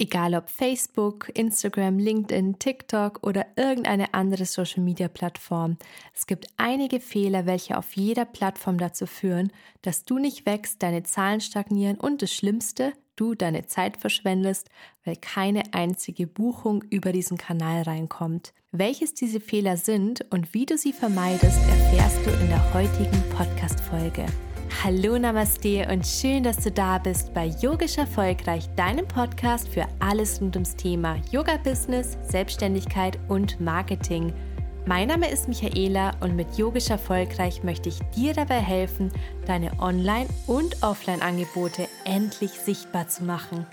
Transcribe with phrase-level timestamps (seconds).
[0.00, 5.76] Egal ob Facebook, Instagram, LinkedIn, TikTok oder irgendeine andere Social-Media-Plattform.
[6.14, 11.02] Es gibt einige Fehler, welche auf jeder Plattform dazu führen, dass du nicht wächst, deine
[11.02, 14.70] Zahlen stagnieren und das Schlimmste, du deine Zeit verschwendest,
[15.04, 18.52] weil keine einzige Buchung über diesen Kanal reinkommt.
[18.70, 24.26] Welches diese Fehler sind und wie du sie vermeidest, erfährst du in der heutigen Podcast-Folge.
[24.84, 30.40] Hallo Namaste und schön, dass du da bist bei Yogisch Erfolgreich, deinem Podcast für alles
[30.40, 34.32] rund ums Thema Yoga-Business, Selbstständigkeit und Marketing.
[34.86, 39.10] Mein Name ist Michaela und mit Yogisch Erfolgreich möchte ich dir dabei helfen,
[39.46, 43.66] deine Online- und Offline-Angebote endlich sichtbar zu machen.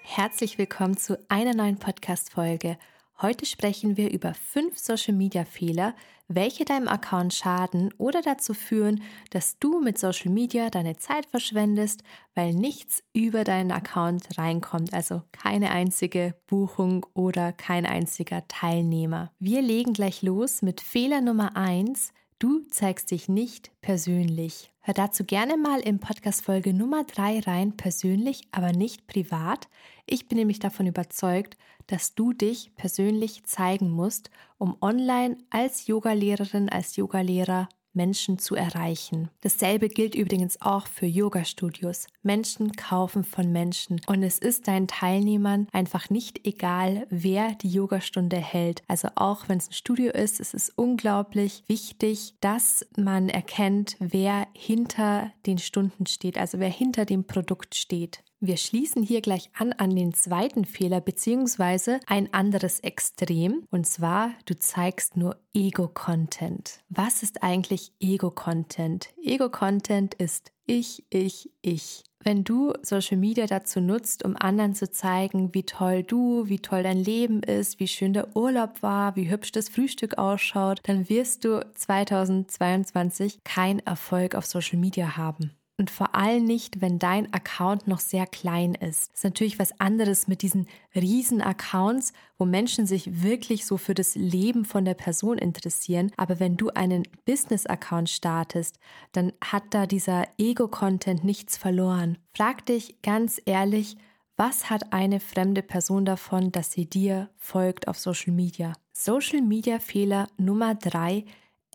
[0.00, 2.78] Herzlich willkommen zu einer neuen Podcast-Folge.
[3.22, 5.94] Heute sprechen wir über fünf Social-Media-Fehler,
[6.28, 12.02] welche deinem Account schaden oder dazu führen, dass du mit Social Media deine Zeit verschwendest,
[12.34, 19.32] weil nichts über deinen Account reinkommt, also keine einzige Buchung oder kein einziger Teilnehmer.
[19.38, 22.12] Wir legen gleich los mit Fehler Nummer eins.
[22.38, 24.74] Du zeigst dich nicht persönlich.
[24.86, 29.66] Hör dazu gerne mal in Podcast Folge Nummer 3 rein, persönlich, aber nicht privat.
[30.06, 31.56] Ich bin nämlich davon überzeugt,
[31.88, 39.30] dass du dich persönlich zeigen musst, um online als Yogalehrerin, als Yogalehrer Menschen zu erreichen.
[39.40, 42.06] Dasselbe gilt übrigens auch für Yoga-Studios.
[42.22, 48.36] Menschen kaufen von Menschen und es ist deinen Teilnehmern einfach nicht egal, wer die Yogastunde
[48.36, 48.82] hält.
[48.86, 54.46] Also auch wenn es ein Studio ist, es ist unglaublich wichtig, dass man erkennt, wer
[54.54, 58.22] hinter den Stunden steht, also wer hinter dem Produkt steht.
[58.40, 64.32] Wir schließen hier gleich an an den zweiten Fehler beziehungsweise ein anderes Extrem und zwar
[64.44, 66.80] du zeigst nur Ego-Content.
[66.90, 69.08] Was ist eigentlich Ego-Content?
[69.22, 72.02] Ego-Content ist ich, ich, ich.
[72.22, 76.82] Wenn du Social Media dazu nutzt, um anderen zu zeigen, wie toll du, wie toll
[76.82, 81.44] dein Leben ist, wie schön der Urlaub war, wie hübsch das Frühstück ausschaut, dann wirst
[81.44, 85.52] du 2022 keinen Erfolg auf Social Media haben.
[85.78, 89.10] Und vor allem nicht, wenn dein Account noch sehr klein ist.
[89.12, 93.92] Das ist natürlich was anderes mit diesen riesen Accounts, wo Menschen sich wirklich so für
[93.92, 96.12] das Leben von der Person interessieren.
[96.16, 98.78] Aber wenn du einen Business-Account startest,
[99.12, 102.16] dann hat da dieser Ego-Content nichts verloren.
[102.34, 103.98] Frag dich ganz ehrlich,
[104.38, 108.72] was hat eine fremde Person davon, dass sie dir folgt auf Social Media?
[108.94, 111.24] Social Media Fehler Nummer drei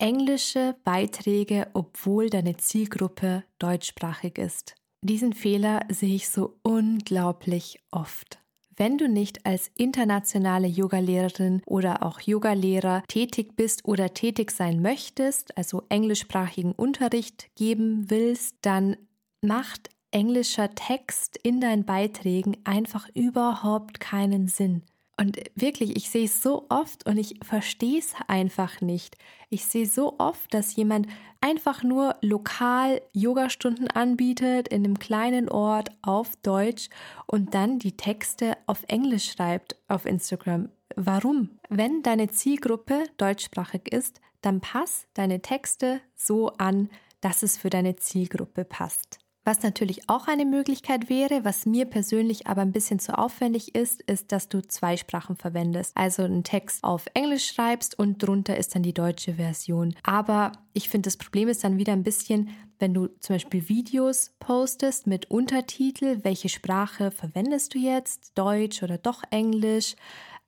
[0.00, 4.74] englische Beiträge, obwohl deine Zielgruppe deutschsprachig ist.
[5.02, 8.38] Diesen Fehler sehe ich so unglaublich oft.
[8.76, 15.56] Wenn du nicht als internationale Yogalehrerin oder auch Yogalehrer tätig bist oder tätig sein möchtest,
[15.58, 18.96] also englischsprachigen Unterricht geben willst, dann
[19.42, 24.82] macht englischer Text in deinen Beiträgen einfach überhaupt keinen Sinn.
[25.20, 29.18] Und wirklich, ich sehe es so oft und ich verstehe es einfach nicht.
[29.50, 31.08] Ich sehe so oft, dass jemand
[31.42, 36.88] einfach nur lokal Yogastunden anbietet in einem kleinen Ort auf Deutsch
[37.26, 40.70] und dann die Texte auf Englisch schreibt auf Instagram.
[40.96, 41.50] Warum?
[41.68, 46.88] Wenn deine Zielgruppe deutschsprachig ist, dann pass deine Texte so an,
[47.20, 49.18] dass es für deine Zielgruppe passt.
[49.42, 54.02] Was natürlich auch eine Möglichkeit wäre, was mir persönlich aber ein bisschen zu aufwendig ist,
[54.02, 55.96] ist, dass du zwei Sprachen verwendest.
[55.96, 59.94] Also einen Text auf Englisch schreibst und drunter ist dann die deutsche Version.
[60.02, 64.32] Aber ich finde, das Problem ist dann wieder ein bisschen, wenn du zum Beispiel Videos
[64.40, 68.32] postest mit Untertitel, welche Sprache verwendest du jetzt?
[68.36, 69.96] Deutsch oder doch Englisch?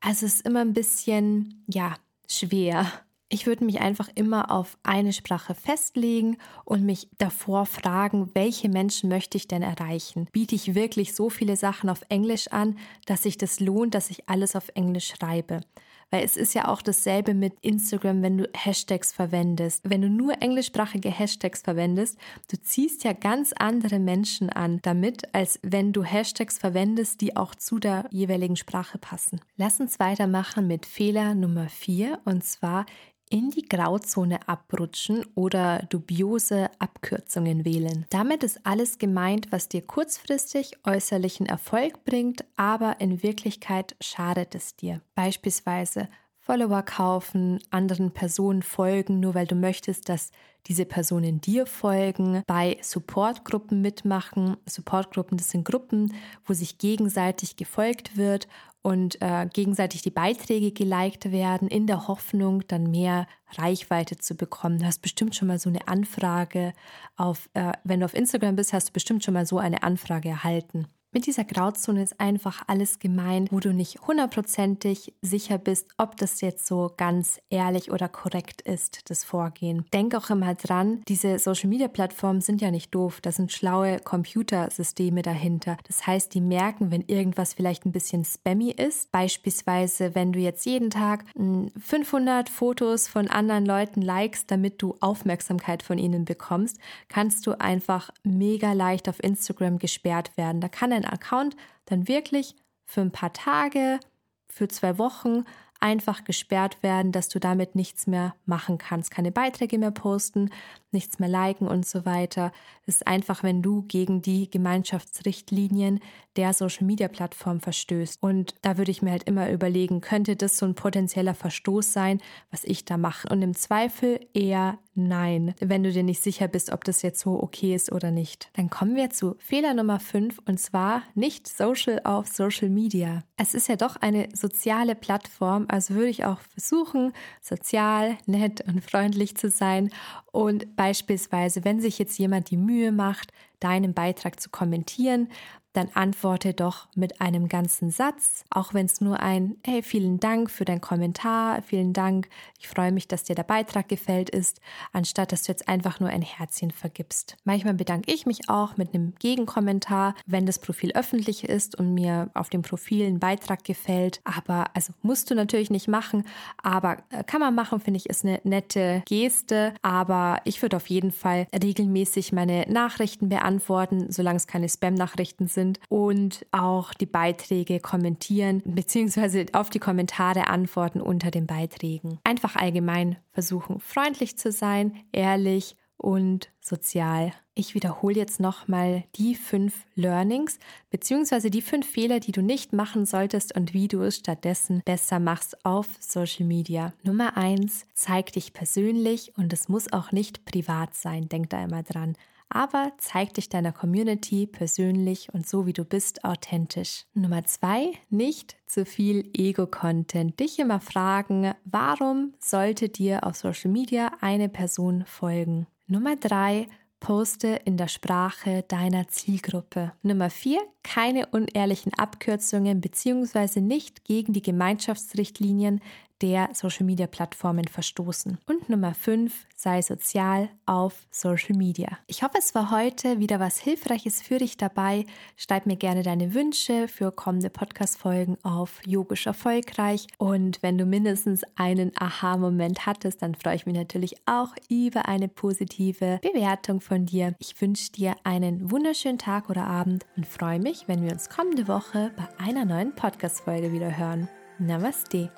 [0.00, 1.94] Also es ist immer ein bisschen, ja,
[2.28, 2.86] schwer.
[3.34, 9.08] Ich würde mich einfach immer auf eine Sprache festlegen und mich davor fragen, welche Menschen
[9.08, 10.28] möchte ich denn erreichen?
[10.32, 12.76] Biete ich wirklich so viele Sachen auf Englisch an,
[13.06, 15.62] dass sich das lohnt, dass ich alles auf Englisch schreibe?
[16.10, 19.88] Weil es ist ja auch dasselbe mit Instagram, wenn du Hashtags verwendest.
[19.88, 22.18] Wenn du nur englischsprachige Hashtags verwendest,
[22.50, 27.54] du ziehst ja ganz andere Menschen an damit, als wenn du Hashtags verwendest, die auch
[27.54, 29.40] zu der jeweiligen Sprache passen.
[29.56, 32.84] Lass uns weitermachen mit Fehler Nummer 4 und zwar
[33.32, 38.04] in die Grauzone abrutschen oder dubiose Abkürzungen wählen.
[38.10, 44.76] Damit ist alles gemeint, was dir kurzfristig äußerlichen Erfolg bringt, aber in Wirklichkeit schadet es
[44.76, 45.00] dir.
[45.14, 46.08] Beispielsweise
[46.44, 50.30] Follower kaufen, anderen Personen folgen, nur weil du möchtest, dass
[50.66, 54.56] diese Personen dir folgen, bei Supportgruppen mitmachen.
[54.66, 56.12] Supportgruppen, das sind Gruppen,
[56.44, 58.48] wo sich gegenseitig gefolgt wird
[58.82, 64.78] und äh, gegenseitig die Beiträge geliked werden, in der Hoffnung, dann mehr Reichweite zu bekommen.
[64.78, 66.72] Du hast bestimmt schon mal so eine Anfrage
[67.16, 70.28] auf, äh, wenn du auf Instagram bist, hast du bestimmt schon mal so eine Anfrage
[70.28, 70.88] erhalten.
[71.14, 76.40] Mit dieser Grauzone ist einfach alles gemeint, wo du nicht hundertprozentig sicher bist, ob das
[76.40, 79.84] jetzt so ganz ehrlich oder korrekt ist, das Vorgehen.
[79.92, 83.98] Denk auch immer dran, diese Social Media Plattformen sind ja nicht doof, da sind schlaue
[83.98, 85.76] Computersysteme dahinter.
[85.86, 89.12] Das heißt, die merken, wenn irgendwas vielleicht ein bisschen spammy ist.
[89.12, 94.96] Beispielsweise, wenn du jetzt jeden Tag 500 hm, Fotos von anderen Leuten likest, damit du
[95.00, 96.78] Aufmerksamkeit von ihnen bekommst,
[97.08, 100.62] kannst du einfach mega leicht auf Instagram gesperrt werden.
[100.62, 101.56] Da kann deinen Account
[101.86, 102.54] dann wirklich
[102.84, 104.00] für ein paar Tage,
[104.48, 105.44] für zwei Wochen
[105.82, 110.50] einfach gesperrt werden, dass du damit nichts mehr machen kannst, keine Beiträge mehr posten,
[110.92, 112.52] nichts mehr liken und so weiter.
[112.86, 115.98] Es ist einfach, wenn du gegen die Gemeinschaftsrichtlinien
[116.36, 118.22] der Social Media Plattform verstößt.
[118.22, 122.20] Und da würde ich mir halt immer überlegen, könnte das so ein potenzieller Verstoß sein,
[122.50, 123.28] was ich da mache?
[123.28, 127.42] Und im Zweifel eher nein, wenn du dir nicht sicher bist, ob das jetzt so
[127.42, 128.50] okay ist oder nicht.
[128.54, 133.22] Dann kommen wir zu Fehler Nummer 5 und zwar nicht Social auf Social Media.
[133.36, 138.84] Es ist ja doch eine soziale Plattform, also würde ich auch versuchen, sozial, nett und
[138.84, 139.90] freundlich zu sein
[140.30, 145.28] und beispielsweise, wenn sich jetzt jemand die Mühe macht, deinen Beitrag zu kommentieren,
[145.72, 150.50] dann antworte doch mit einem ganzen Satz, auch wenn es nur ein Hey, vielen Dank
[150.50, 152.28] für deinen Kommentar, vielen Dank,
[152.58, 154.60] ich freue mich, dass dir der Beitrag gefällt ist,
[154.92, 157.36] anstatt dass du jetzt einfach nur ein Herzchen vergibst.
[157.44, 162.30] Manchmal bedanke ich mich auch mit einem Gegenkommentar, wenn das Profil öffentlich ist und mir
[162.34, 166.24] auf dem Profil ein Beitrag gefällt, aber also musst du natürlich nicht machen,
[166.62, 170.86] aber äh, kann man machen, finde ich, ist eine nette Geste, aber ich würde auf
[170.88, 177.06] jeden Fall regelmäßig meine Nachrichten beantworten, solange es keine Spam-Nachrichten sind sind und auch die
[177.06, 179.46] Beiträge kommentieren bzw.
[179.52, 182.18] auf die Kommentare antworten unter den Beiträgen.
[182.24, 187.32] Einfach allgemein versuchen, freundlich zu sein, ehrlich und sozial.
[187.54, 190.58] Ich wiederhole jetzt nochmal die fünf Learnings
[190.90, 191.48] bzw.
[191.48, 195.64] die fünf Fehler, die du nicht machen solltest und wie du es stattdessen besser machst
[195.64, 196.92] auf Social Media.
[197.04, 201.28] Nummer eins: zeig dich persönlich und es muss auch nicht privat sein.
[201.28, 202.16] Denk da immer dran
[202.54, 207.06] aber zeig dich deiner Community persönlich und so wie du bist authentisch.
[207.14, 210.38] Nummer zwei, nicht zu viel Ego-Content.
[210.38, 215.66] Dich immer fragen, warum sollte dir auf Social Media eine Person folgen?
[215.86, 216.68] Nummer drei,
[217.02, 219.92] poste in der Sprache deiner Zielgruppe.
[220.02, 223.60] Nummer vier, keine unehrlichen Abkürzungen bzw.
[223.60, 225.80] nicht gegen die Gemeinschaftsrichtlinien
[226.22, 228.38] der Social Media Plattformen verstoßen.
[228.46, 231.98] Und Nummer 5, sei sozial auf Social Media.
[232.06, 235.04] Ich hoffe, es war heute wieder was Hilfreiches für dich dabei.
[235.36, 240.06] Schreib mir gerne deine Wünsche für kommende Podcast-Folgen auf Yogisch Erfolgreich.
[240.18, 245.28] Und wenn du mindestens einen Aha-Moment hattest, dann freue ich mich natürlich auch über eine
[245.28, 247.34] positive Bewertung von dir.
[247.38, 251.66] Ich wünsche dir einen wunderschönen Tag oder Abend und freue mich, wenn wir uns kommende
[251.66, 254.28] Woche bei einer neuen Podcast-Folge wieder hören.
[254.58, 255.30] Namaste.